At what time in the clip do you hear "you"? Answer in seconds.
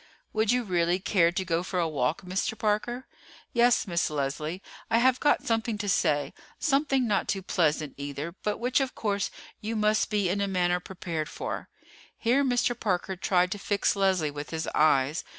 0.51-0.63, 9.59-9.75